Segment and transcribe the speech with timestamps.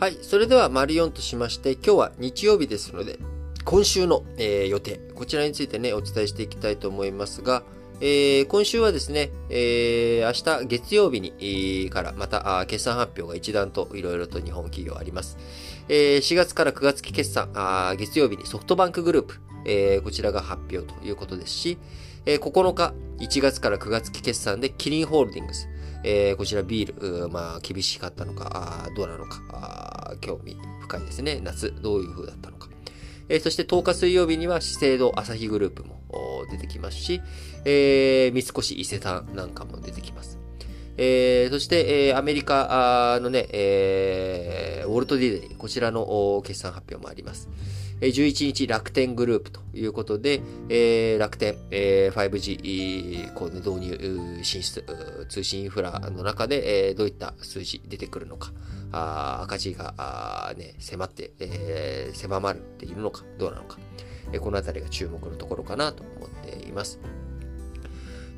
[0.00, 0.18] はい。
[0.22, 3.18] それでは、丸4としまして、今日は日曜日ですので、
[3.64, 7.64] 今週の、えー、予定、こちらについてね、お伝えしていきたいと思いますが、
[8.00, 15.36] えー、今週はですね、えー、明日月曜日に、えー、からまた決算発表が一段といろいろと日本企業あります。
[15.88, 21.76] えー、4月から9月期決算、あ月曜日にソフトバンクグループ、えー、こちらが発表ということですし、
[22.24, 25.68] えー、9日、1月から9月期決算でキリンホールディングス、
[26.04, 31.40] えー、こちらビール、まあ、厳しかったのか、どうなのか興味深いですね。
[31.42, 32.68] 夏、どういう風だったのか。
[33.28, 36.00] えー、そして10日水曜日には資生堂朝日グループも
[36.50, 37.20] 出てきますし、
[37.64, 40.38] えー、三越伊勢丹なんかも出てきます。
[40.96, 47.48] えー、そして、えー、アメリカのね、えー、ウォルト・ディズニー、こちらの決算発表もあります。
[48.00, 54.84] 11日楽天グループということで、えー、楽天、えー、5G こう、ね、導入進出、
[55.28, 58.52] 通信インフラの中で、えー、どういった数字出てくるのか、
[58.92, 63.78] あ赤字があ、ね、迫って、えー、狭まっているのか、どうなのか、
[64.32, 67.00] えー、このあたりが注目のところかなと思っています。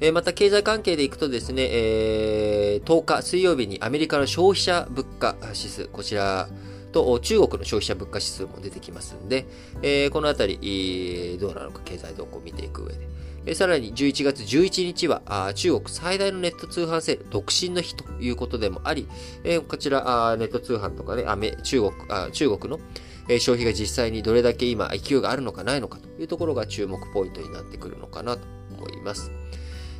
[0.03, 6.49] えまた経済関係でいくとですね、えー、10日水曜日にアメリカの消費者物価指数、こちら、
[6.91, 9.47] と中国の消費者物価指数も出てきますんで、
[9.83, 13.09] えー、このあたり、どうなのか経済動向を見ていく上で。
[13.47, 19.09] えさらに11月11日はあ中国最大のネット通販セール、独身の日ということでもあり、
[19.45, 22.79] えー、こちらあネット通販とかね、アメ中国あ中国の、
[23.29, 28.43] え、消費が実際にどれだけ今勢いがあるのかないのかというところが注目ポイントになってくるのかなと
[28.77, 29.33] 思います。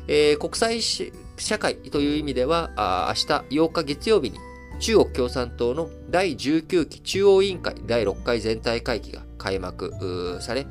[0.07, 4.37] えー、国際社会という意味では、あ明日8日月曜日に
[4.81, 10.65] 中国共産党の第19期中央委員会第6回全体会議が開幕され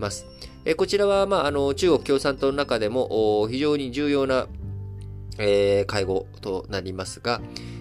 [0.00, 0.24] ます。
[0.78, 4.46] こちらは、まあ、あの、中国共産党の中でも非常に重要な、
[5.40, 7.40] えー、会合となりますが、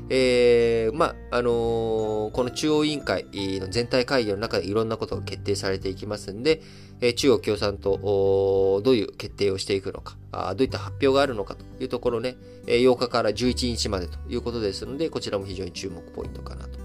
[0.10, 6.62] えー、まあ、あのー、この中央委員会の全体会議の中でいろんなことが決定されていきますんで、
[7.02, 16.80] え、中国共産党、どういう決定をしていくのかあ、どういった発表があるのかというところね、8日から11日までということですので、こちらも非常に注目ポイントかなと。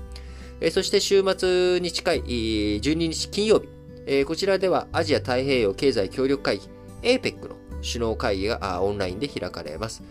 [0.61, 3.69] え、そして週末に近い12日金曜日、
[4.07, 6.69] え、こちらではアジア太平洋経済協力会議
[7.03, 10.03] APEC の首脳会議がオンラインで開かれます。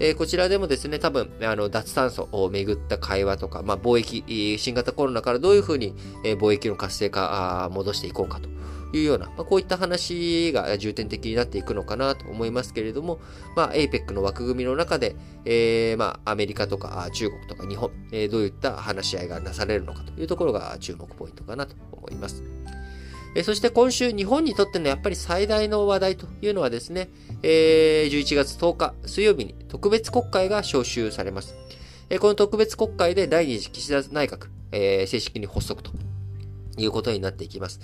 [0.00, 5.94] えー、こちらでもですね、多分、あの、脱炭素をめぐった会話とか、まあ、貿易、新型コロナからどういうふうに、
[6.24, 8.48] え貿易の活性化あ、戻していこうかと
[8.96, 13.18] いうような、まあ、こういった話が重点的になっていくのかなと思いますけれども、
[13.56, 22.42] まあ、APEC の枠組みの中で、えー、まあ、アメリカとか中国とか日本、えー、どういった話し合いがなされるのかというところが注目ポイントかなと思います。
[23.34, 27.10] えそして今週、日本にとってのやっぱり最大の話題というのはですね、
[27.42, 31.54] えー、11月10日水曜日に特別国会が召集されます。
[32.10, 35.90] えこの特別国会で第2次岸田内閣、えー、正式に発足と
[36.78, 37.80] いうことになっていきます。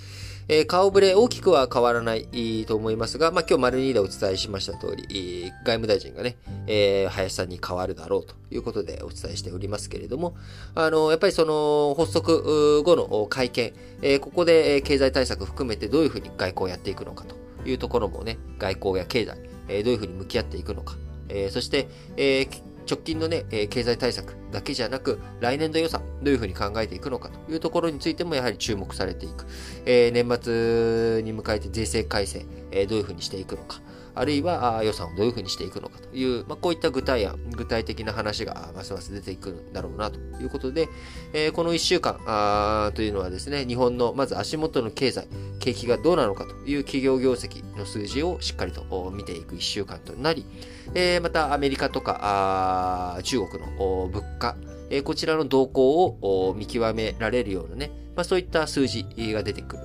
[0.47, 10.35] えー、顔ぶれ大きくは変わらないと思いますが、まあ、今日丸2でお伝えしました通り、外務大臣がね、えー、林さんに変わるだろうということでお伝えしておりますけれども、
[10.75, 17.35] あの、やっぱりその発足後の会見、えー、ここで経済対策含めてどういうふうに外交をやっていくのかと
[17.67, 20.95] いうところもね、外交や経済、え、どういうふうに向き合っていくのか、
[21.29, 22.47] え、そして、え
[22.87, 29.45] 直近のね、経済対策だけじゃなく、来年度予算、どういうふうに考えていくのかというところについてもやはり注目されていく。
[29.85, 33.81] えー、年末に迎えて税制改正、えー、どういうふうにしていくのか。
[34.15, 40.87] あるいは予算をどういうふうにしていくのかという、まあ、こういった具体案、具体的な話がますます出ていくんだろうなということで、
[41.33, 45.27] えー、この1週間あというのはですね、日本のまず足元の経済、
[45.59, 50.45] 景気がどうなのかという企業業績の数字をしっかりと見ていく1週間となり、
[50.93, 54.44] えー、またアメリカとか中国の物価、
[54.89, 59.83] えー、こちらの動向を見極められるようなね、まあ、そういった数字が出てくる、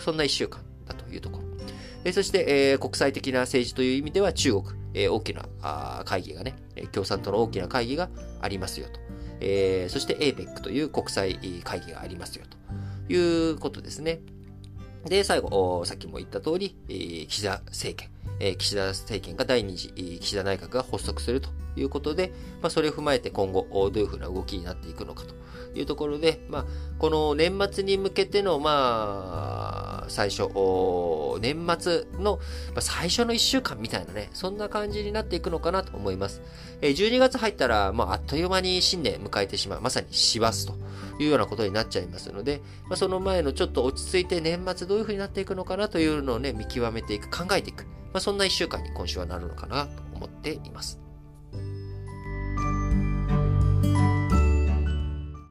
[0.00, 1.48] そんな1週間だというところ。
[2.04, 4.64] えそして、えー、国際的な政治という意味では中国、
[4.94, 6.54] えー、大きなあ会議がね、
[6.92, 8.08] 共産党の大きな会議が
[8.40, 9.00] ありますよと。
[9.40, 12.44] えー、そして APEC という国際会議がありますよ
[13.08, 14.20] ということですね。
[15.04, 25.34] で、最後、さっきも言った通り、え、岸田政権、え、岸田政権が第二次岸田内閣が発足するということで、まあ、それを踏まえて今後、どういうふうな動きになっていくのかと
[25.78, 26.66] いうところで、まあ、
[26.98, 30.48] この年末に向けての、まあ、最初、
[31.40, 32.38] 年末の
[32.80, 36.42] 最初の1週間みたいなね、そんな感じになっていくのかなと思います。
[36.80, 40.74] 12月入ったら、まあ、あっという間に新年迎えてしまう、まさに師走と
[41.18, 51.07] いうようなことになっちゃいますので、まあ、その前のちょっと落ち着いて年末どういうふうになっていくのかなというのをね、見極めていく、考えていく、まあ、そんな1週間に今週はなるのかなと思っています。